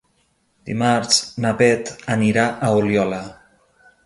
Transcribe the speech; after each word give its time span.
Dimarts 0.69 1.19
na 1.45 1.51
Beth 1.59 1.93
anirà 2.17 2.47
a 2.69 2.73
Oliola. 2.81 3.23